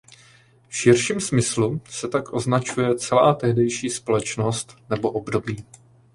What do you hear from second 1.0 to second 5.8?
smyslu se tak označuje celá tehdejší společnost nebo období.